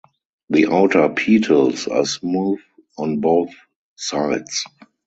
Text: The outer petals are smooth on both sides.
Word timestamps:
The 0.49 0.65
outer 0.65 1.09
petals 1.09 1.87
are 1.87 2.05
smooth 2.07 2.57
on 2.97 3.19
both 3.19 3.51
sides. 3.97 4.63